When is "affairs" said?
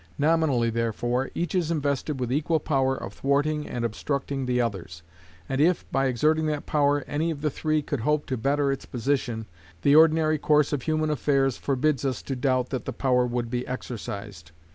11.11-11.55